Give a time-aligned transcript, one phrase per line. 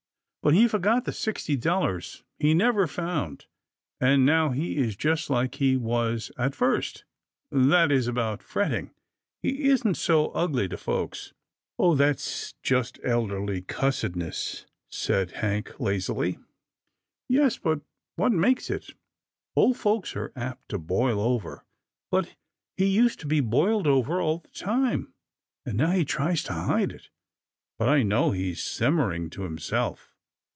[0.43, 3.45] But he forgot the sixty dollars he never found,
[3.99, 7.05] and now he is just like he was at THE MATTER WITH GRAMPA 23 first—
[7.73, 8.91] that is, about fretting—
[9.43, 11.33] he isn't so ugly to folks.""
[11.77, 11.93] Oh!
[11.93, 16.39] that's just elderly cussedness," said Hank, lazily."
[17.29, 17.81] Yes, but
[18.15, 18.95] what makes it—
[19.55, 21.65] old folks are apt to boil over,
[22.09, 22.35] but
[22.77, 25.13] he used to be boiled over all the time,
[25.67, 27.09] and now he tries to hide it,
[27.77, 30.07] but I know he's sim mering to himself."